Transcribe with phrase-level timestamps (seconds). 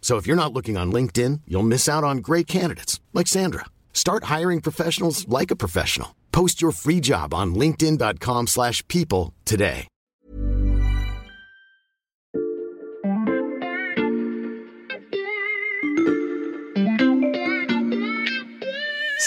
[0.00, 3.66] So if you're not looking on LinkedIn, you'll miss out on great candidates like Sandra.
[3.92, 6.16] Start hiring professionals like a professional.
[6.32, 9.86] Post your free job on linkedin.com/people today.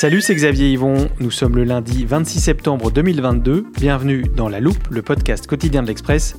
[0.04, 1.08] Salut, c'est Xavier Yvon.
[1.20, 3.68] Nous sommes le lundi 26 septembre 2022.
[3.80, 6.36] Bienvenue dans La Loupe, le podcast quotidien de l'Express.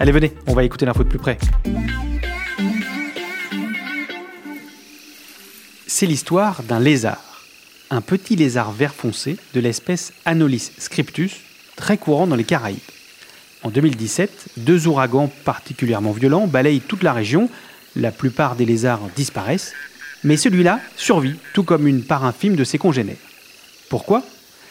[0.00, 1.38] Allez, venez, on va écouter l'info de plus près.
[6.00, 7.42] C'est l'histoire d'un lézard.
[7.90, 11.32] Un petit lézard vert foncé de l'espèce Anolis scriptus,
[11.76, 12.78] très courant dans les Caraïbes.
[13.62, 17.50] En 2017, deux ouragans particulièrement violents balayent toute la région.
[17.96, 19.74] La plupart des lézards disparaissent,
[20.24, 23.16] mais celui-là survit, tout comme une part infime de ses congénères.
[23.90, 24.22] Pourquoi?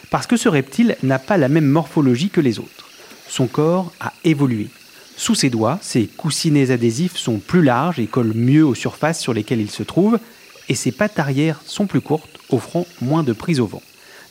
[0.09, 2.89] Parce que ce reptile n'a pas la même morphologie que les autres.
[3.27, 4.69] Son corps a évolué.
[5.16, 9.35] Sous ses doigts, ses coussinets adhésifs sont plus larges et collent mieux aux surfaces sur
[9.35, 10.17] lesquelles il se trouve,
[10.70, 13.81] et ses pattes arrière sont plus courtes, offrant moins de prise au vent.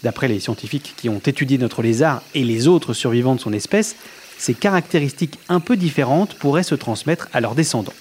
[0.03, 3.97] D'après les scientifiques qui ont étudié notre lézard et les autres survivants de son espèce,
[4.39, 7.93] ces caractéristiques un peu différentes pourraient se transmettre à leurs descendants.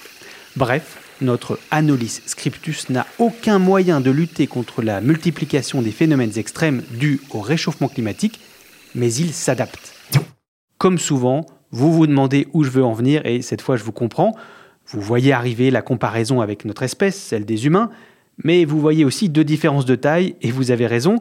[0.55, 6.83] Bref, notre Anolis scriptus n'a aucun moyen de lutter contre la multiplication des phénomènes extrêmes
[6.91, 8.39] dus au réchauffement climatique,
[8.93, 9.93] mais il s'adapte.
[10.77, 13.91] Comme souvent, vous vous demandez où je veux en venir et cette fois je vous
[13.91, 14.35] comprends.
[14.85, 17.89] Vous voyez arriver la comparaison avec notre espèce, celle des humains,
[18.43, 21.17] mais vous voyez aussi deux différences de taille et vous avez raison.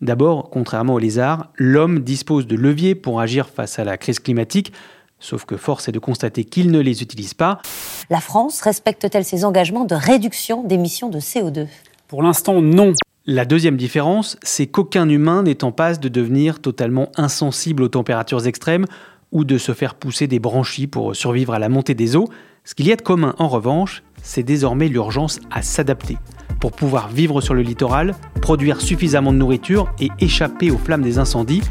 [0.00, 4.72] D'abord, contrairement aux lézards, l'homme dispose de leviers pour agir face à la crise climatique,
[5.18, 7.60] sauf que force est de constater qu'il ne les utilise pas.
[8.08, 11.66] La France respecte-t-elle ses engagements de réduction d'émissions de CO2
[12.08, 12.94] Pour l'instant, non.
[13.26, 18.46] La deuxième différence, c'est qu'aucun humain n'est en passe de devenir totalement insensible aux températures
[18.46, 18.86] extrêmes
[19.32, 22.28] ou de se faire pousser des branchies pour survivre à la montée des eaux.
[22.64, 26.18] Ce qu'il y a de commun, en revanche, c'est désormais l'urgence à s'adapter
[26.60, 31.18] pour pouvoir vivre sur le littoral, produire suffisamment de nourriture et échapper aux flammes des
[31.18, 31.62] incendies,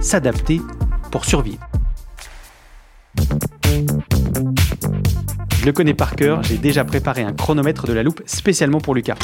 [0.00, 0.60] s'adapter
[1.10, 1.60] pour survivre.
[5.58, 8.94] Je le connais par cœur, j'ai déjà préparé un chronomètre de la loupe spécialement pour
[8.94, 9.16] Lucas.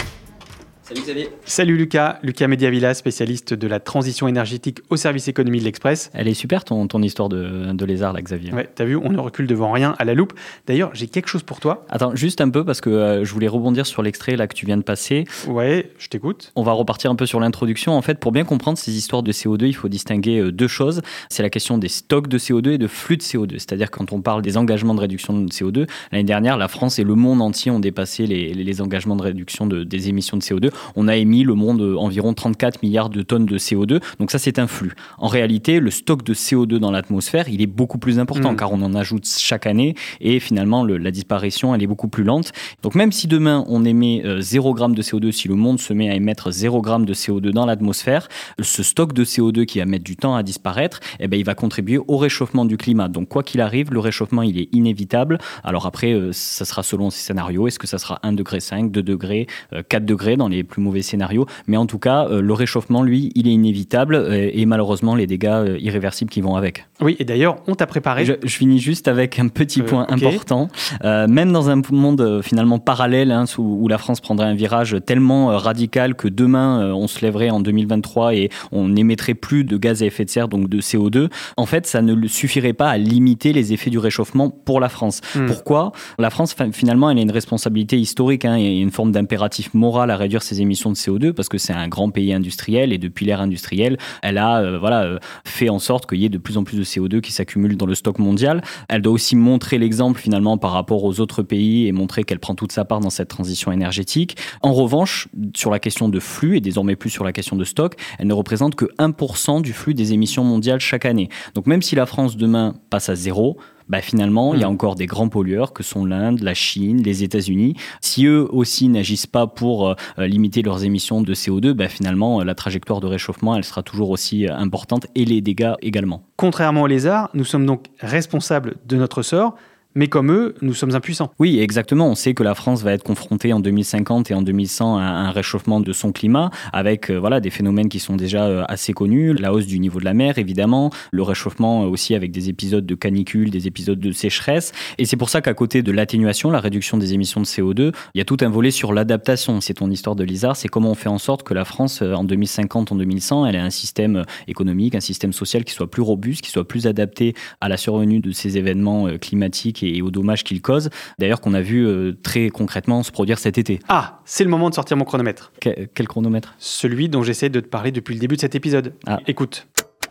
[0.89, 1.29] Salut Xavier.
[1.45, 6.13] Salut Lucas, Lucas Mediavilla, spécialiste de la transition énergétique au service économie de l'Express.
[6.15, 8.53] Elle est super ton, ton histoire de, de lézard là Xavier.
[8.53, 10.33] Ouais, t'as vu, on ne recule devant rien à la loupe.
[10.69, 11.85] D'ailleurs, j'ai quelque chose pour toi.
[11.89, 14.65] Attends, juste un peu parce que euh, je voulais rebondir sur l'extrait là que tu
[14.65, 15.25] viens de passer.
[15.49, 16.53] Ouais, je t'écoute.
[16.55, 17.95] On va repartir un peu sur l'introduction.
[17.95, 21.03] En fait, pour bien comprendre ces histoires de CO2, il faut distinguer euh, deux choses.
[21.31, 23.55] C'est la question des stocks de CO2 et de flux de CO2.
[23.55, 27.03] C'est-à-dire quand on parle des engagements de réduction de CO2, l'année dernière, la France et
[27.03, 30.71] le monde entier ont dépassé les, les engagements de réduction de, des émissions de CO2.
[30.97, 34.01] On a émis le monde euh, environ 34 milliards de tonnes de CO2.
[34.19, 34.93] Donc ça, c'est un flux.
[35.19, 38.57] En réalité, le stock de CO2 dans l'atmosphère, il est beaucoup plus important Mm.
[38.57, 42.25] car on en ajoute chaque année et finalement, le- la disparition, elle est beaucoup plus
[42.25, 42.53] lente.
[42.83, 45.93] Donc même si demain, on émet euh, 0 g de CO2, si le monde se
[45.93, 48.29] met à émettre 0 g de CO2 dans l'atmosphère,
[48.61, 51.55] ce stock de CO2 qui va mettre du temps à disparaître, eh ben, il va
[51.55, 53.09] contribuer au réchauffement du climat.
[53.09, 55.39] Donc quoi qu'il arrive, le réchauffement, il est inévitable.
[55.65, 57.67] Alors après, euh, ça sera selon ces scénarios.
[57.69, 60.83] Est-ce que ça sera 1 degré 5, 2 degrés, euh, 4 degrés dans les plus
[60.83, 64.67] mauvais scénarios Mais en tout cas, euh, le réchauffement, lui, il est inévitable euh, et
[64.67, 66.87] malheureusement, les dégâts euh, irréversibles qui vont avec.
[67.01, 68.25] Oui, et d'ailleurs, on t'a préparé.
[68.25, 70.69] Je, je finis juste avec un petit point important.
[71.05, 75.49] Même dans un monde finalement parallèle, hein, sous- où la France prendrait un virage tellement
[75.59, 80.07] radical que demain on se lèverait en 2023 et on n'émettrait plus de gaz à
[80.07, 83.73] effet de serre, donc de CO2, en fait ça ne suffirait pas à limiter les
[83.73, 85.21] effets du réchauffement pour la France.
[85.35, 85.47] Hmm.
[85.47, 85.93] Pourquoi?
[86.19, 90.11] La France, fin- finalement, elle a une responsabilité historique hein, et une forme d'impératif moral
[90.11, 93.27] à réduire ses émissions de CO2 parce que c'est un grand pays industriel et depuis
[93.27, 96.57] l'ère industrielle, elle a euh, voilà, euh, fait en sorte qu'il y ait de plus
[96.57, 98.63] en plus de CO2 qui s'accumule dans le stock mondial.
[98.89, 102.55] Elle doit aussi montrer l'exemple finalement par rapport aux autres pays et montrer qu'elle prend
[102.55, 104.37] toute sa part dans cette transition énergétique.
[104.63, 107.95] En revanche, sur la question de flux et désormais plus sur la question de stock,
[108.19, 111.29] elle ne représente que 1% du flux des émissions mondiales chaque année.
[111.55, 114.73] Donc même si la France demain passe à zéro, bah finalement, il y a hmm.
[114.73, 117.75] encore des grands pollueurs que sont l'Inde, la Chine, les États-Unis.
[118.01, 122.55] Si eux aussi n'agissent pas pour euh, limiter leurs émissions de CO2, bah finalement, la
[122.55, 126.23] trajectoire de réchauffement, elle sera toujours aussi euh, importante et les dégâts également.
[126.37, 129.57] Contrairement aux lézards, nous sommes donc responsables de notre sort
[129.97, 131.33] mais comme eux, nous sommes impuissants.
[131.39, 132.07] Oui, exactement.
[132.07, 135.31] On sait que la France va être confrontée en 2050 et en 2100 à un
[135.31, 139.33] réchauffement de son climat, avec euh, voilà des phénomènes qui sont déjà euh, assez connus,
[139.33, 142.85] la hausse du niveau de la mer, évidemment, le réchauffement euh, aussi avec des épisodes
[142.85, 144.73] de canicule, des épisodes de sécheresse.
[144.99, 148.19] Et c'est pour ça qu'à côté de l'atténuation, la réduction des émissions de CO2, il
[148.19, 149.63] y a tout un volet sur l'adaptation.
[149.63, 152.25] C'est ton histoire de Lizard, c'est comment on fait en sorte que la France, en
[152.25, 156.45] 2050, en 2100, elle ait un système économique, un système social qui soit plus robuste,
[156.45, 160.63] qui soit plus adapté à la survenue de ces événements climatiques et aux dommages qu'il
[160.63, 160.91] cause.
[161.19, 163.81] D'ailleurs, qu'on a vu euh, très concrètement se produire cet été.
[163.89, 165.53] Ah, c'est le moment de sortir mon chronomètre.
[165.61, 166.55] quel chronomètre?
[166.59, 168.95] Celui dont j'essaie de te parler depuis le début de cet épisode.
[169.07, 169.21] Ah.
[169.27, 169.67] Écoute.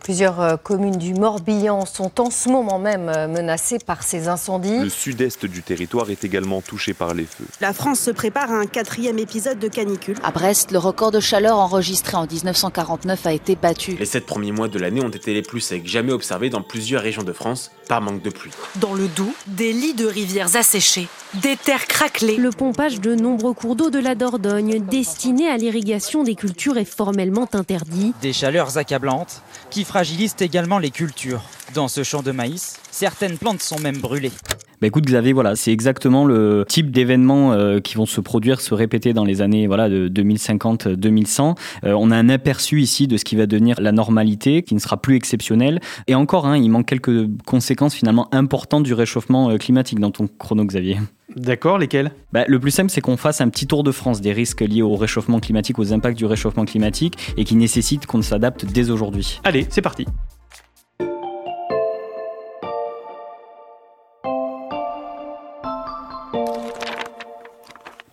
[0.06, 4.78] Plusieurs euh, communes du Morbihan sont en ce moment même euh, menacées par ces incendies.
[4.78, 7.44] Le sud-est du territoire est également touché par les feux.
[7.60, 10.16] La France se prépare à un quatrième épisode de canicule.
[10.22, 13.96] À Brest, le record de chaleur enregistré en 1949 a été battu.
[13.98, 17.02] Les sept premiers mois de l'année ont été les plus secs jamais observés dans plusieurs
[17.02, 18.50] régions de France par manque de pluie.
[18.76, 22.36] Dans le Doubs, des lits de rivières asséchés, des terres craquelées.
[22.36, 26.84] Le pompage de nombreux cours d'eau de la Dordogne destinés à l'irrigation des cultures est
[26.84, 28.12] formellement interdit.
[28.22, 31.42] Des chaleurs accablantes qui fragilisent également les cultures.
[31.74, 34.32] Dans ce champ de maïs, certaines plantes sont même brûlées.
[34.80, 38.72] Bah écoute Xavier, voilà, c'est exactement le type d'événements euh, qui vont se produire, se
[38.72, 41.56] répéter dans les années voilà de 2050-2100.
[41.84, 44.78] Euh, on a un aperçu ici de ce qui va devenir la normalité, qui ne
[44.78, 45.80] sera plus exceptionnel.
[46.06, 50.26] Et encore, hein, il manque quelques conséquences finalement importantes du réchauffement euh, climatique dans ton
[50.26, 50.98] chrono, Xavier.
[51.36, 54.32] D'accord, lesquels bah, Le plus simple, c'est qu'on fasse un petit tour de France des
[54.32, 58.64] risques liés au réchauffement climatique, aux impacts du réchauffement climatique, et qui nécessitent qu'on s'adapte
[58.64, 59.38] dès aujourd'hui.
[59.44, 60.06] Allez, c'est parti.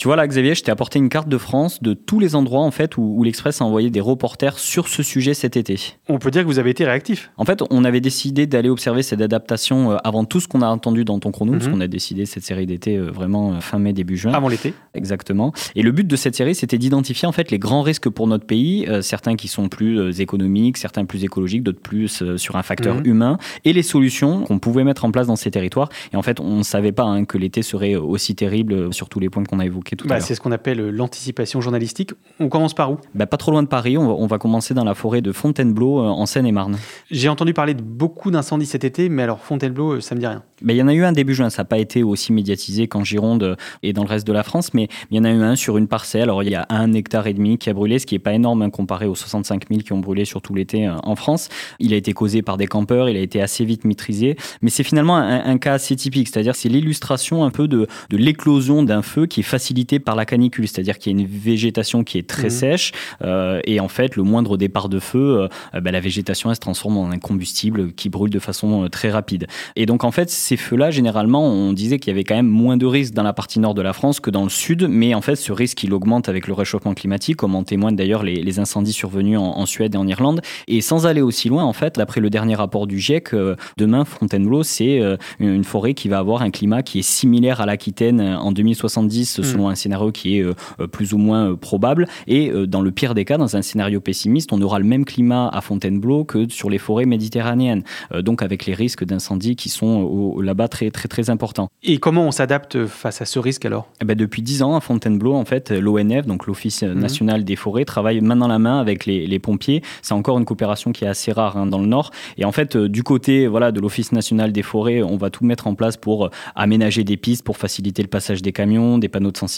[0.04, 2.64] Tu vois là, Xavier, je t'ai apporté une carte de France de tous les endroits
[2.64, 5.80] en fait où, l'Express a envoyé des reporters sur ce sujet cet été.
[6.10, 7.32] On peut dire que vous avez été réactif.
[7.38, 10.68] En fait, on avait décidé d'aller observer cette adaptation euh, avant tout ce qu'on a
[10.68, 11.72] entendu dans ton chrono, parce mhm.
[11.72, 14.34] qu'on a décidé cette série d'été euh, vraiment euh, fin mai début juin.
[14.34, 14.74] Avant l'été.
[14.94, 15.54] Exactement.
[15.74, 18.46] Et le but de cette série, c'était d'identifier en fait les grands risques pour notre
[18.46, 23.08] pays, certains qui sont plus économiques, certains plus écologiques, d'autres plus sur un facteur mhm.
[23.08, 25.88] humain, et les solutions qu'on pouvait mettre en place dans ces territoires.
[26.12, 29.22] Et en fait, on ne savait pas hein, que l'été serait aussi terrible sur tous
[29.22, 32.12] les points qu'on a évoqués bah, c'est ce qu'on appelle l'anticipation journalistique.
[32.40, 32.98] On commence par où?
[33.16, 33.98] Bah, Pas trop loin de Paris.
[33.98, 36.78] On va, commencer dans la forêt de Fontainebleau, euh, en Seine-et-Marne.
[37.12, 40.28] J'ai entendu parler de beaucoup d'incendies cet été, mais alors Fontainebleau, euh, ça me dit
[40.28, 40.44] rien.
[40.66, 41.50] Il y en a eu un début juin.
[41.50, 44.74] Ça n'a pas été aussi médiatisé qu'en Gironde et dans le reste de la France,
[44.74, 46.24] mais il y en a eu un sur une parcelle.
[46.24, 48.34] Alors il y a un hectare et demi qui a brûlé, ce qui n'est pas
[48.34, 51.50] énorme hein, comparé aux 65 000 qui ont brûlé sur tout l'été euh, en France.
[51.80, 54.84] Il a été causé par des campeurs, il a été assez vite maîtrisé, mais c'est
[54.84, 56.28] finalement un, cas assez typique.
[56.30, 60.26] C'est-à-dire c'est l'illustration un peu de, de l'éclosion d'un feu qui est facilité par la
[60.26, 62.52] canicule, c'est-à-dire qu'il y a une végétation qui est très mmh.
[62.52, 62.92] sèche
[63.22, 66.62] euh, et en fait le moindre départ de feu, euh, bah, la végétation elle se
[66.62, 69.48] transforme en un combustible qui brûle de façon euh, très rapide.
[69.76, 72.78] Et donc en fait ces feux-là généralement on disait qu'il y avait quand même moins
[72.78, 75.22] de risques dans la partie nord de la France que dans le sud, mais en
[75.22, 78.94] fait ce risque il augmente avec le réchauffement climatique, comme en témoignent d'ailleurs les, incendies
[78.94, 80.42] survenus en, Suède et en Irlande.
[80.68, 83.30] Et sans aller aussi loin en fait, d'après le dernier rapport du GIEC,
[83.78, 85.02] demain Fontainebleau c'est
[85.40, 89.44] une forêt qui va avoir un climat qui est similaire à l'Aquitaine en 2070 mmh.
[89.44, 90.54] selon un scénario qui est euh,
[90.88, 92.08] plus ou moins euh, probable.
[92.28, 95.04] Et euh, dans le pire des cas, dans un scénario pessimiste, on aura le même
[95.04, 97.84] climat à Fontainebleau que sur les forêts méditerranéennes.
[98.22, 101.70] donc avec les risques d'incendie qui sont là-bas très très très importants.
[101.82, 103.88] Et comment on s'adapte face à ce risque alors?
[104.02, 107.00] Eh ben Depuis 10 ans à Fontainebleau, en fait, l'ONF, donc l'Office mhm.
[107.00, 109.82] national des forêts, travaille main dans la main avec les, les pompiers.
[110.02, 112.12] C'est encore une coopération qui est assez rare hein, dans le Nord.
[112.38, 115.68] Et en fait, du côté voilà, de l'Office national des forêts, on va tout mettre
[115.68, 119.38] en place pour aménager des pistes, pour faciliter le passage des camions, des panneaux de
[119.38, 119.53] sensibilisation.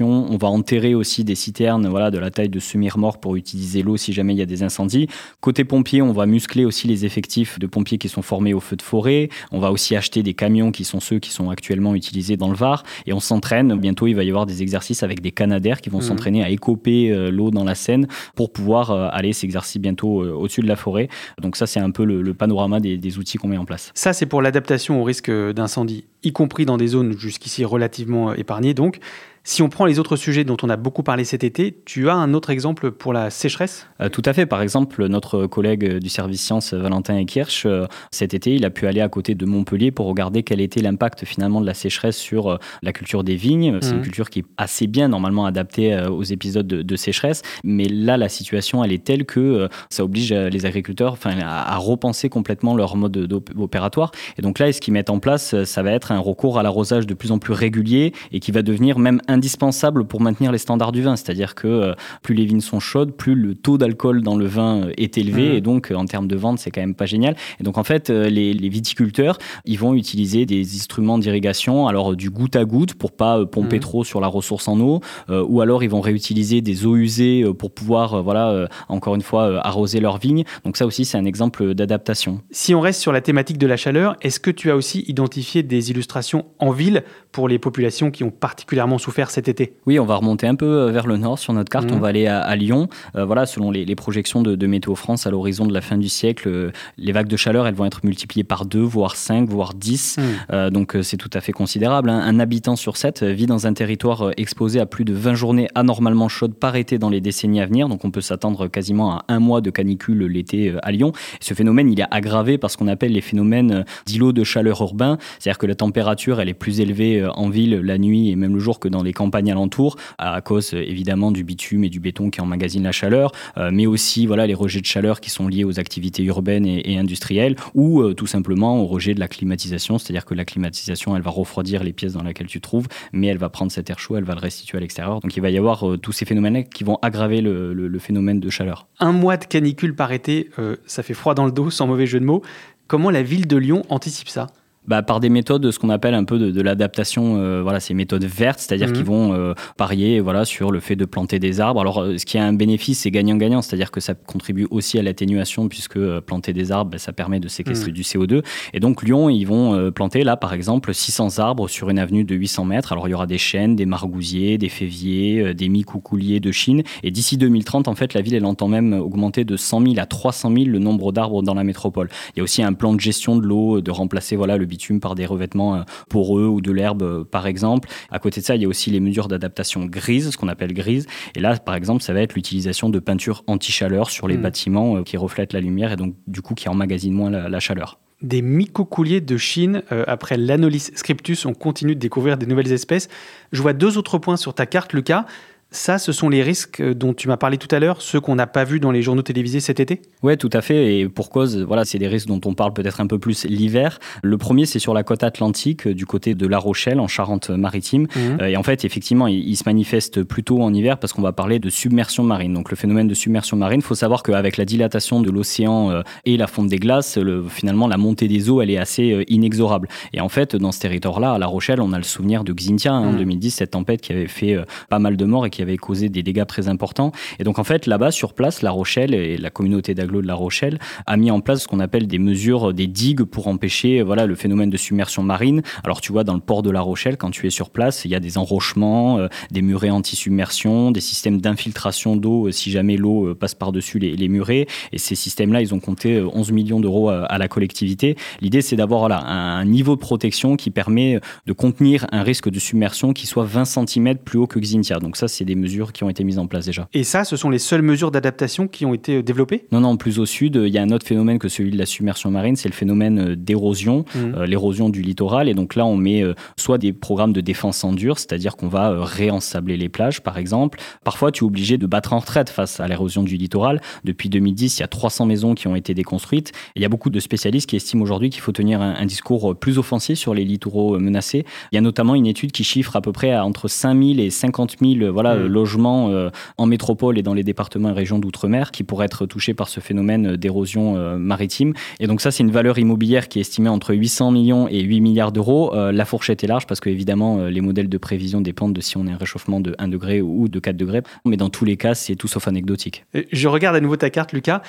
[0.00, 3.96] On va enterrer aussi des citernes voilà, de la taille de semi-remorques pour utiliser l'eau
[3.96, 5.08] si jamais il y a des incendies.
[5.40, 8.76] Côté pompiers, on va muscler aussi les effectifs de pompiers qui sont formés au feu
[8.76, 9.28] de forêt.
[9.50, 12.56] On va aussi acheter des camions qui sont ceux qui sont actuellement utilisés dans le
[12.56, 12.82] Var.
[13.06, 13.74] Et on s'entraîne.
[13.78, 16.02] Bientôt, il va y avoir des exercices avec des canadaires qui vont mmh.
[16.02, 20.32] s'entraîner à écoper euh, l'eau dans la Seine pour pouvoir euh, aller s'exercer bientôt euh,
[20.32, 21.08] au-dessus de la forêt.
[21.40, 23.90] Donc ça, c'est un peu le, panorama des, des outils qu'on met en place.
[23.94, 28.74] Ça, c'est pour l'adaptation au risque d'incendie, y compris dans des zones jusqu'ici relativement épargnées.
[28.74, 29.00] Donc,
[29.44, 32.14] Si on prend les autres sujets dont on a beaucoup parlé cet été, tu as
[32.14, 33.88] un autre exemple pour la sécheresse?
[34.00, 34.46] Euh, Tout à fait.
[34.46, 38.86] Par exemple, notre collègue du service sciences, Valentin Ekirch, euh, cet été, il a pu
[38.86, 42.52] aller à côté de Montpellier pour regarder quel était l'impact finalement de la sécheresse sur
[42.52, 43.78] euh, la culture des vignes.
[43.82, 44.02] C'est une Mhm.
[44.02, 47.42] culture qui est assez bien normalement adaptée aux épisodes de, de sécheresse.
[47.64, 51.76] Mais là, la situation, elle est telle que ça oblige les agriculteurs enfin, à, à
[51.78, 54.12] repenser complètement leur mode d'op- opératoire.
[54.38, 57.08] Et donc là, ce qu'ils mettent en place, ça va être un recours à l'arrosage
[57.08, 60.92] de plus en plus régulier et qui va devenir même indispensable pour maintenir les standards
[60.92, 61.16] du vin.
[61.16, 64.82] C'est-à-dire que euh, plus les vignes sont chaudes, plus le taux d'alcool dans le vin
[64.86, 65.54] euh, est élevé Mhm.
[65.56, 67.34] et donc euh, en termes de vente, c'est quand même pas génial.
[67.60, 72.30] Et donc en fait, les, les viticulteurs, ils vont utiliser des instruments d'irrigation, alors du
[72.30, 73.82] goutte à goutte pour pas pomper Mhm.
[73.82, 77.44] trop sur la ressource en eau, euh, ou alors ils vont réutiliser des eaux usées
[77.58, 80.44] pour pouvoir, euh, voilà, encore une fois, arroser leurs vignes.
[80.64, 82.40] Donc ça aussi, c'est un exemple d'adaptation.
[82.50, 85.62] Si on reste sur la thématique de la chaleur, est-ce que tu as aussi identifié
[85.62, 90.04] des illustrations en ville pour les populations qui ont particulièrement souffert cet été Oui, on
[90.04, 91.90] va remonter un peu euh, vers le nord sur notre carte.
[91.92, 92.88] On va aller à, à Lyon.
[93.16, 95.98] Euh, voilà, selon les, les projections de, de Météo France à l'horizon de la fin
[95.98, 99.48] du siècle, euh, les vagues de chaleur, elles vont être multipliées par 2, voire 5,
[99.48, 100.16] voire 10.
[100.18, 100.24] Mhm.
[100.52, 102.10] Euh, donc c'est tout à fait considérable.
[102.10, 102.20] hein.
[102.24, 106.28] Un habitant sur 7 vit dans un territoire exposé à plus de 20 journées anormalement
[106.28, 107.88] chaudes par été dans les décennies à venir.
[107.88, 111.12] Donc on peut s'attendre quasiment à un mois de canicule l'été à Lyon.
[111.40, 114.80] Et ce phénomène, il est aggravé par ce qu'on appelle les phénomènes d'îlots de chaleur
[114.80, 115.18] urbain.
[115.38, 118.60] C'est-à-dire que la température, elle est plus élevée en ville la nuit et même le
[118.60, 122.30] jour que dans les campagnes alentours, à cause euh, évidemment du bitume et du béton
[122.30, 125.64] qui emmagasinent la chaleur, euh, mais aussi voilà les rejets de chaleur qui sont liés
[125.64, 130.24] aux activités urbaines et, industrielles, ou euh, tout simplement au rejet de la climatisation, c'est-à-dire
[130.24, 133.38] que la climatisation, elle va refroidir les pièces dans lesquelles tu te trouves, mais elle
[133.38, 135.20] va prendre cet air chaud, elle va le restituer à l'extérieur.
[135.20, 138.88] Donc il va y avoir tous ces phénomènes qui vont aggraver le, phénomène de chaleur.
[138.98, 140.48] Un mois de canicule par été,
[140.86, 142.42] ça fait froid dans le dos, sans mauvais jeu de mots.
[142.88, 144.48] Comment la ville de Lyon anticipe ça?
[144.86, 147.94] Bah, par des méthodes, ce qu'on appelle un peu de, de l'adaptation, euh, voilà, ces
[147.94, 148.92] méthodes vertes, c'est-à-dire Mhm.
[148.94, 151.80] qu'ils vont euh, parier, voilà, sur le fait de planter des arbres.
[151.80, 155.02] Alors, euh, ce qui a un bénéfice, c'est gagnant-gagnant, c'est-à-dire que ça contribue aussi à
[155.02, 157.94] l'atténuation, puisque euh, planter des arbres, bah, ça permet de séquestrer Mhm.
[157.94, 158.42] du CO2.
[158.74, 162.34] Et donc, Lyon, ils vont planter là, par exemple, 600 arbres sur une avenue de
[162.34, 162.92] 800 mètres.
[162.92, 166.82] Alors, il y aura des chênes, des margousiers, des féviers, des micoucouliers de Chine.
[167.02, 170.06] Et d'ici 2030, en fait, la ville, elle entend même augmenter de 100 000 à
[170.06, 172.08] 300 000 le nombre d'arbres dans la métropole.
[172.34, 175.00] Il y a aussi un plan de gestion de l'eau, de remplacer voilà, le bitume
[175.00, 177.88] par des revêtements euh, poreux ou de l'herbe, euh, par exemple.
[178.10, 180.72] À côté de ça, il y a aussi les mesures d'adaptation grises, ce qu'on appelle
[180.72, 181.06] grises.
[181.36, 184.42] Et là, par exemple, ça va être l'utilisation de peinture anti-chaleur sur les Mhm.
[184.42, 187.60] bâtiments euh, qui reflètent la lumière et donc, du coup, qui emmagasinent moins la, la
[187.60, 187.98] chaleur.
[188.22, 193.08] Des mycocouliers de Chine, euh, après l'Anolis scriptus, on continue de découvrir des nouvelles espèces.
[193.50, 195.26] Je vois deux autres points sur ta carte, Lucas.
[195.74, 198.34] Ça, ce sont les risques euh, dont tu m'as parlé tout à l'heure, ceux qu'on
[198.34, 200.02] n'a pas vus dans les journaux télévisés cet été?
[200.22, 200.98] Ouais, tout à fait.
[201.00, 203.98] Et pour cause, voilà, c'est des risques dont on parle peut-être un peu plus l'hiver.
[204.22, 208.02] Le premier, c'est sur la côte atlantique, euh, du côté de La Rochelle, en Charente-Maritime.
[208.14, 208.38] Mhm.
[208.42, 211.32] Euh, et en fait, effectivement, il, il se manifeste plutôt en hiver parce qu'on va
[211.32, 212.52] parler de submersion marine.
[212.52, 216.36] Donc, le phénomène de submersion marine, il faut savoir qu'avec la dilatation de l'océan et
[216.36, 219.88] la fonte des glaces, le- finalement, la montée des eaux, elle est assez inexorable.
[220.12, 222.92] Et en fait, dans ce territoire-là, à La Rochelle, on a le souvenir de Xintia
[222.92, 223.18] hein, en Mhm.
[223.18, 224.58] 2010, cette tempête qui avait fait
[224.90, 227.12] pas mal de morts et qui avait causé des dégâts très importants.
[227.38, 230.34] Et donc, en fait, là-bas, sur place, La Rochelle et la communauté d'agglo de La
[230.34, 234.26] Rochelle a mis en place ce qu'on appelle des mesures, des digues pour empêcher voilà,
[234.26, 235.62] le phénomène de submersion marine.
[235.84, 238.10] Alors, tu vois, dans le port de La Rochelle, quand tu es sur place, il
[238.10, 242.96] y a des enrochements, euh, des murets anti-submersion, des systèmes d'infiltration d'eau euh, si jamais
[242.96, 244.66] l'eau euh, passe par-dessus les, les murets.
[244.92, 248.16] Et ces systèmes-là, ils ont compté euh, 11 millions d'euros à, la collectivité.
[248.40, 252.58] L'idée, c'est d'avoir voilà, un, niveau de protection qui permet de contenir un risque de
[252.58, 254.98] submersion qui soit 20 cm plus haut que Xintia.
[254.98, 256.88] Donc ça, c'est des mesures qui ont été mises en place déjà.
[256.92, 259.66] Et ça, ce sont les seules mesures d'adaptation qui ont été euh, développées?
[259.72, 261.78] Non, non, plus au sud, euh, il y a un autre phénomène que celui de
[261.78, 265.48] la submersion marine, c'est le phénomène euh, d'érosion, euh, l'érosion du littoral.
[265.48, 268.68] Et donc là, on met euh, soit des programmes de défense en dur, c'est-à-dire qu'on
[268.68, 270.78] va euh, réensabler les plages, par exemple.
[271.04, 273.80] Parfois, tu es obligé de battre en retraite face à l'érosion du littoral.
[274.04, 276.50] Depuis 2010, il y a 300 maisons qui ont été déconstruites.
[276.50, 279.06] Et il y a beaucoup de spécialistes qui estiment aujourd'hui qu'il faut tenir un, un
[279.06, 281.44] discours plus offensif sur les littoraux menacés.
[281.70, 284.30] Il y a notamment une étude qui chiffre à peu près à entre 5000 et
[284.30, 285.36] 50 000 euh, voilà.
[285.42, 289.26] Euh, logements euh, en métropole et dans les départements et régions d'outre-mer qui pourraient être
[289.26, 291.72] touchés par ce phénomène d'érosion euh, maritime.
[292.00, 295.00] Et donc ça, c'est une valeur immobilière qui est estimée entre 800 millions et 8
[295.00, 295.74] milliards d'euros.
[295.74, 298.80] Euh, la fourchette est large parce que évidemment, euh, les modèles de prévision dépendent de
[298.80, 301.02] si on a un réchauffement de 1 degré ou de 4 degrés.
[301.24, 303.04] Mais dans tous les cas, c'est tout sauf anecdotique.
[303.32, 304.62] Je regarde à nouveau ta carte, Lucas.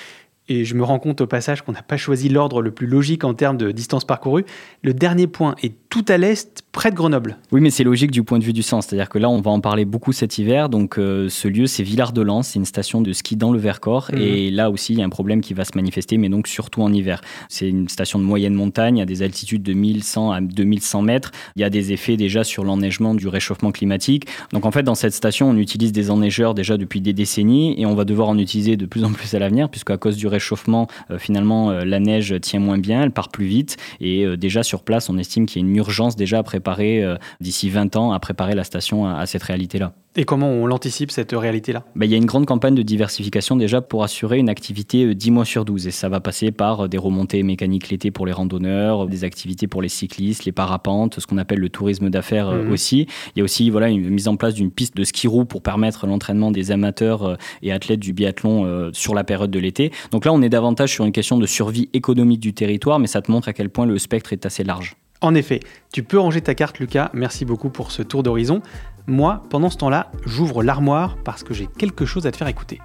[0.50, 3.24] Et je me rends compte au passage qu'on n'a pas choisi l'ordre le plus logique
[3.24, 4.44] en termes de distance parcourue.
[4.82, 7.38] Le dernier point est tout à l'est, près de Grenoble.
[7.54, 8.88] Oui, mais c'est logique du point de vue du sens.
[8.88, 10.68] C'est-à-dire que là, on va en parler beaucoup cet hiver.
[10.68, 12.42] Donc, euh, ce lieu, c'est Villard-de-Lans.
[12.42, 14.10] C'est une station de ski dans le Vercors.
[14.12, 14.20] Mhm.
[14.20, 16.82] Et là aussi, il y a un problème qui va se manifester, mais donc surtout
[16.82, 17.22] en hiver.
[17.48, 21.32] C'est une station de moyenne montagne, à des altitudes de 1100 à 2100 mètres.
[21.56, 24.28] Il y a des effets déjà sur l'enneigement du réchauffement climatique.
[24.52, 27.86] Donc, en fait, dans cette station, on utilise des enneigeurs déjà depuis des décennies et
[27.86, 30.88] on va devoir en utiliser de plus en plus à l'avenir, puisqu'à cause du réchauffement,
[31.12, 33.78] euh, finalement, euh, la neige tient moins bien, elle part plus vite.
[34.02, 37.04] Et euh, déjà sur place, on estime qu'il y a une urgence déjà à préparer,
[37.40, 39.94] d'ici 20 ans, à préparer la station à- à cette réalité-là.
[40.16, 41.86] Et comment on l'anticipe, cette réalité-là?
[41.96, 45.16] Ben, il y a une grande campagne de diversification déjà pour assurer une activité euh,
[45.16, 45.88] 10 mois sur 12.
[45.88, 49.66] Et ça va passer par euh, des remontées mécaniques l'été pour les randonneurs, des activités
[49.68, 52.72] pour les cyclistes, les parapentes, ce qu'on appelle le tourisme d'affaires euh, Mhm.
[52.72, 53.08] aussi.
[53.36, 55.64] Il y a aussi voilà, une mise en place d'une piste de ski roue pour
[55.64, 59.92] permettre l'entraînement des amateurs euh, et athlètes du biathlon euh, sur la période de l'été.
[60.12, 63.24] Donc là, on est davantage sur une question de survie économique du territoire, mais ça
[63.24, 64.96] te montre à quel point le spectre est assez large.
[65.24, 65.62] En effet,
[65.94, 67.10] tu peux ranger ta carte, Lucas.
[67.14, 68.62] Merci beaucoup pour ce tour d'horizon.
[69.08, 72.82] Moi, pendant ce temps-là, j'ouvre l'armoire parce que j'ai quelque chose à te faire écouter.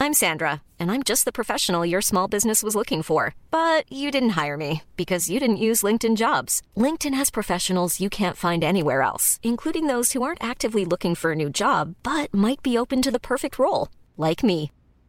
[0.00, 3.34] I'm Sandra, and I'm just the professional your small business was looking for.
[3.50, 6.62] But you didn't hire me because you didn't use LinkedIn jobs.
[6.78, 11.32] LinkedIn has professionals you can't find anywhere else, including those who aren't actively looking for
[11.32, 14.70] a new job but might be open to the perfect role, like me.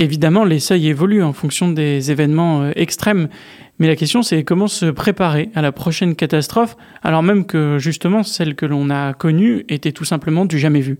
[0.00, 3.28] Évidemment, les seuils évoluent en fonction des événements euh, extrêmes,
[3.80, 8.22] mais la question c'est comment se préparer à la prochaine catastrophe, alors même que justement
[8.22, 10.98] celle que l'on a connue était tout simplement du jamais vu.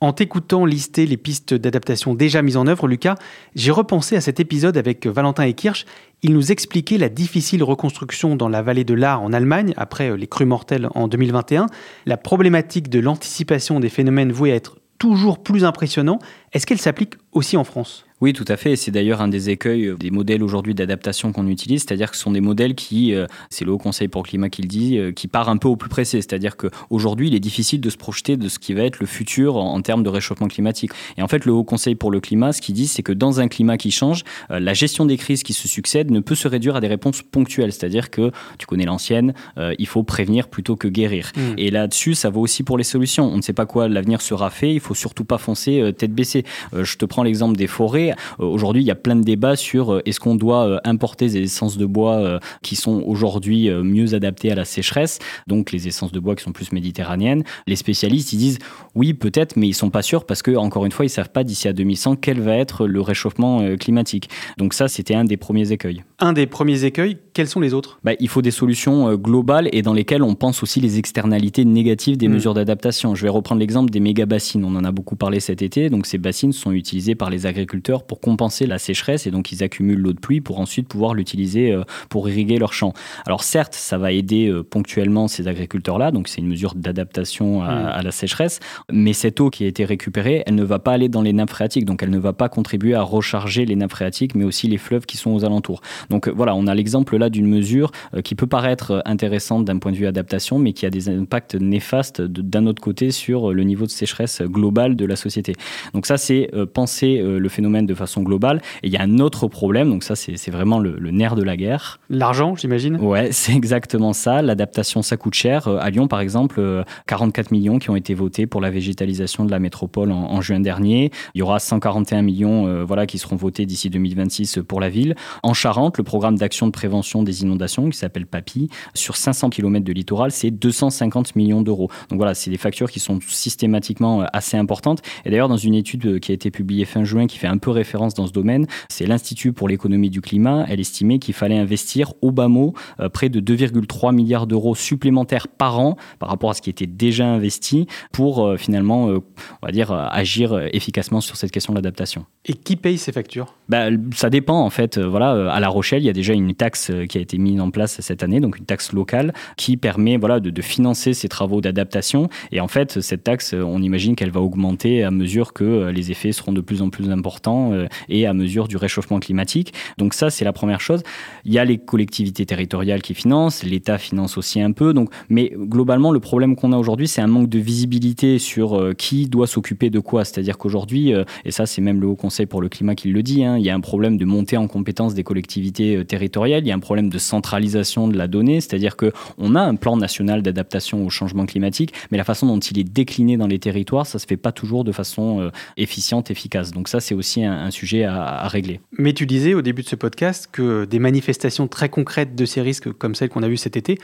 [0.00, 3.16] En t'écoutant lister les pistes d'adaptation déjà mises en œuvre, Lucas,
[3.54, 5.84] j'ai repensé à cet épisode avec Valentin et Kirsch.
[6.22, 10.26] Il nous expliquait la difficile reconstruction dans la vallée de l'Ar en Allemagne, après les
[10.26, 11.66] crues mortelles en 2021,
[12.06, 16.20] la problématique de l'anticipation des phénomènes voués à être toujours plus impressionnants.
[16.52, 18.04] Est-ce qu'elle s'applique aussi en France?
[18.20, 18.76] Oui, tout à fait.
[18.76, 22.22] C'est d'ailleurs un des écueils euh, des modèles aujourd'hui d'adaptation qu'on utilise, c'est-à-dire que ce
[22.22, 24.98] sont des modèles qui, euh, c'est le Haut Conseil pour le climat qui le dit,
[24.98, 26.20] euh, qui part un peu au plus pressé.
[26.20, 29.56] C'est-à-dire qu'aujourd'hui, il est difficile de se projeter de ce qui va être le futur
[29.56, 30.92] en, termes de réchauffement climatique.
[31.16, 33.40] Et en fait, le Haut Conseil pour le climat, ce qu'il dit, c'est que dans
[33.40, 36.76] un climat qui change, la gestion des crises qui se succèdent ne peut se réduire
[36.76, 37.72] à des réponses ponctuelles.
[37.72, 41.32] C'est-à-dire que, tu connais l'ancienne, euh, il faut prévenir plutôt que guérir.
[41.36, 41.40] Mm.
[41.58, 43.26] Et là-dessus, ça vaut aussi pour les solutions.
[43.26, 46.12] On ne sait pas quoi l'avenir sera fait, il faut surtout pas foncer euh, tête
[46.12, 46.44] baissée.
[46.74, 48.09] Euh, je te prends l'exemple des forêts.
[48.40, 51.28] Euh, aujourd'hui, il y a plein de débats sur euh, est-ce qu'on doit euh, importer
[51.28, 56.12] des essences de bois qui sont aujourd'hui mieux adaptées à la sécheresse, donc les essences
[56.12, 57.44] de bois qui sont plus méditerranéennes.
[57.66, 58.58] Les spécialistes, ils disent
[58.94, 61.44] oui, peut-être, mais ils sont pas sûrs parce que, encore une fois, ils savent pas
[61.44, 64.28] d'ici à 2100 quel va être le réchauffement climatique.
[64.58, 66.02] Donc ça, c'était un des premiers écueils.
[66.18, 67.98] Un des premiers écueils, quels sont les autres?
[68.04, 72.16] Bah, il faut des solutions globales et dans lesquelles on pense aussi les externalités négatives
[72.16, 72.32] des Mm.
[72.32, 73.14] mesures d'adaptation.
[73.14, 74.64] Je vais reprendre l'exemple des méga bassines.
[74.64, 75.90] On en a beaucoup parlé cet été.
[75.90, 79.62] Donc ces bassines sont utilisées par les agriculteurs pour compenser la sécheresse et donc ils
[79.62, 82.92] accumulent l'eau de pluie pour ensuite pouvoir l'utiliser euh, pour irriguer leurs champs.
[83.26, 86.10] Alors certes, ça va aider euh, ponctuellement ces agriculteurs-là.
[86.10, 87.86] Donc c'est une mesure d'adaptation à, Mm.
[87.86, 88.60] à la sécheresse.
[88.92, 91.50] Mais cette eau qui a été récupérée, elle ne va pas aller dans les nappes
[91.50, 91.84] phréatiques.
[91.84, 95.06] Donc elle ne va pas contribuer à recharger les nappes phréatiques, mais aussi les fleuves
[95.06, 95.80] qui sont aux alentours.
[96.10, 97.90] Donc euh, voilà, on a l'exemple là d'une mesure
[98.24, 102.20] qui peut paraître intéressante d'un point de vue adaptation, mais qui a des impacts néfastes
[102.20, 105.54] d'un autre côté sur le niveau de sécheresse global de la société.
[105.94, 108.60] Donc ça, c'est penser le phénomène de façon globale.
[108.82, 111.42] Et il y a un autre problème, donc ça, c'est vraiment le, le nerf de
[111.42, 112.00] la guerre.
[112.08, 112.96] L'argent, j'imagine?
[112.96, 114.42] Ouais, c'est exactement ça.
[114.42, 115.68] L'adaptation, ça coûte cher.
[115.68, 119.44] Euh, À Lyon, par exemple, euh, 44 millions qui ont été votés pour la végétalisation
[119.44, 121.10] de la métropole en, en juin dernier.
[121.34, 125.14] Il y aura 141 millions euh, voilà, qui seront votés d'ici 2026 pour la ville.
[125.42, 129.84] En Charente, le programme d'action de prévention des inondations, qui s'appelle PAPI, sur 500 km
[129.84, 131.88] de littoral, c'est 250 millions d'euros.
[132.08, 135.02] Donc voilà, c'est des factures qui sont systématiquement euh, assez importantes.
[135.24, 137.58] Et d'ailleurs, dans une étude euh, qui a été publiée fin juin, qui fait un
[137.58, 140.66] peu référence dans ce domaine, c'est l'Institut pour l'économie du climat.
[140.68, 145.48] Elle estimait qu'il fallait investir au bas mot euh, près de 2,3 milliards d'euros supplémentaires
[145.48, 149.20] par an par rapport à ce qui était déjà investi pour euh, finalement, euh,
[149.62, 152.26] on va dire, agir efficacement sur cette question de l'adaptation.
[152.46, 153.54] Et qui paye ces factures?
[153.68, 154.98] Bah, ça dépend en fait.
[154.98, 157.70] Voilà, à La Rochelle, il y a déjà une taxe qui a été mise en
[157.70, 161.60] place cette année, donc une taxe locale qui permet voilà de, de financer ces travaux
[161.60, 162.28] d'adaptation.
[162.52, 166.32] Et en fait, cette taxe, on imagine qu'elle va augmenter à mesure que les effets
[166.32, 169.72] seront de plus en plus importants l'environnement et à mesure du réchauffement climatique.
[169.98, 171.02] Donc ça, c'est la première chose.
[171.44, 174.92] Il y a les collectivités territoriales qui financent, l'État finance aussi un peu.
[174.92, 179.26] Donc, mais globalement, le problème qu'on a aujourd'hui, c'est un manque de visibilité sur qui
[179.26, 180.24] doit s'occuper de quoi.
[180.24, 181.12] C'est-à-dire qu'aujourd'hui,
[181.44, 183.64] et ça, c'est même le Haut Conseil pour le climat qui le dit, hein, il
[183.64, 186.64] y a un problème de montée en compétence des collectivités territoriales.
[186.64, 189.74] Il y a un problème de centralisation de la donnée, c'est-à-dire que on a un
[189.74, 193.58] plan national d'adaptation au changement climatique, mais la façon dont il est décliné dans les
[193.58, 196.70] territoires, ça se fait pas toujours de façon euh, efficiente, efficace.
[196.70, 198.80] Donc ça, c'est aussi sujet à, régler.
[198.98, 202.60] Mais tu disais au début de ce podcast que des manifestations très concrètes de ces
[202.60, 203.98] risques, comme celles qu'on a vues cet été,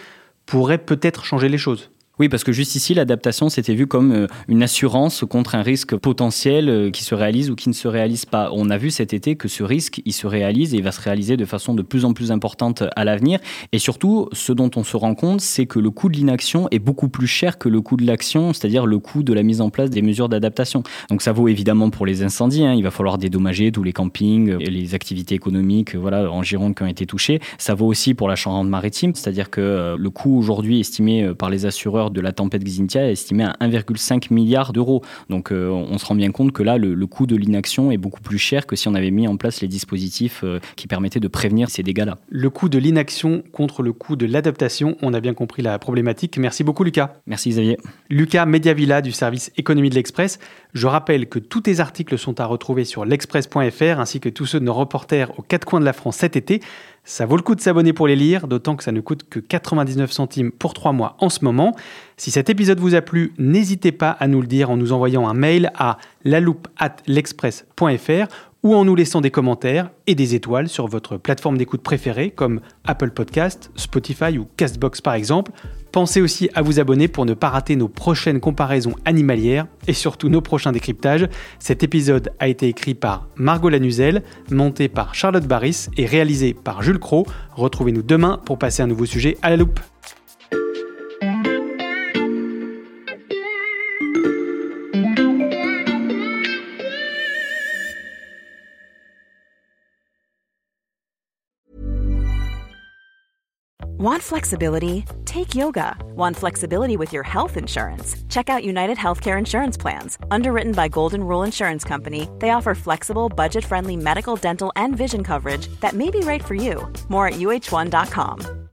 [0.46, 1.90] pourraient peut-être changer les choses.
[2.18, 5.94] Oui, parce que juste ici, l'adaptation, c'était vu comme euh, une assurance contre un risque
[5.96, 8.48] potentiel euh, qui se réalise ou qui ne se réalise pas.
[8.54, 11.00] On a vu cet été que ce risque, il se réalise et il va se
[11.02, 13.38] réaliser de façon de plus en plus importante à l'avenir.
[13.72, 16.78] Et surtout, ce dont on se rend compte, c'est que le coût de l'inaction est
[16.78, 19.68] beaucoup plus cher que le coût de l'action, c'est-à-dire le coût de la mise en
[19.68, 20.84] place des mesures d'adaptation.
[21.10, 22.64] Donc ça vaut évidemment pour les incendies.
[22.64, 22.72] Hein.
[22.72, 26.82] Il va falloir dédommager tous les campings, et les activités économiques, voilà, en Gironde qui
[26.82, 27.40] ont été touchées.
[27.58, 31.66] Ça vaut aussi pour la Charente-Maritime, c'est-à-dire que euh, le coût aujourd'hui estimé par les
[31.66, 35.02] assureurs de la tempête Xynthia est estimé à 1,5 milliard d'euros.
[35.30, 38.20] Donc euh, on se rend bien compte que là, le, coût de l'inaction est beaucoup
[38.20, 41.28] plus cher que si on avait mis en place les dispositifs euh, qui permettaient de
[41.28, 42.18] prévenir ces dégâts-là.
[42.28, 46.36] Le coût de l'inaction contre le coût de l'adaptation, on a bien compris la problématique.
[46.38, 47.14] Merci beaucoup Lucas.
[47.26, 47.78] Merci Xavier.
[48.10, 50.38] Lucas Mediavilla du service économie de l'Express.
[50.76, 54.60] Je rappelle que tous tes articles sont à retrouver sur l'express.fr ainsi que tous ceux
[54.60, 56.60] de nos reporters aux quatre coins de la France cet été.
[57.02, 59.40] Ça vaut le coup de s'abonner pour les lire, d'autant que ça ne coûte que
[59.40, 61.74] 99 centimes pour 3 mois en ce moment.
[62.18, 65.26] Si cet épisode vous a plu, n'hésitez pas à nous le dire en nous envoyant
[65.26, 68.26] un mail à l'express.fr
[68.62, 72.60] ou en nous laissant des commentaires et des étoiles sur votre plateforme d'écoute préférée comme
[72.84, 75.52] Apple Podcast, Spotify ou Castbox par exemple.
[75.92, 80.28] Pensez aussi à vous abonner pour ne pas rater nos prochaines comparaisons animalières et surtout
[80.28, 81.28] nos prochains décryptages.
[81.58, 86.82] Cet épisode a été écrit par Margot Lanuzel, monté par Charlotte Barris et réalisé par
[86.82, 87.26] Jules Cro.
[87.52, 89.80] Retrouvez-nous demain pour passer un nouveau sujet à la loupe.
[103.98, 105.06] Want flexibility?
[105.24, 105.96] Take yoga.
[106.14, 108.14] Want flexibility with your health insurance?
[108.28, 110.18] Check out United Healthcare Insurance Plans.
[110.30, 115.24] Underwritten by Golden Rule Insurance Company, they offer flexible, budget friendly medical, dental, and vision
[115.24, 116.92] coverage that may be right for you.
[117.08, 118.68] More at uh1.com.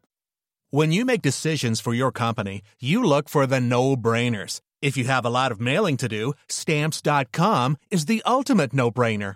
[0.71, 4.59] When you make decisions for your company, you look for the no brainers.
[4.81, 9.35] If you have a lot of mailing to do, stamps.com is the ultimate no brainer.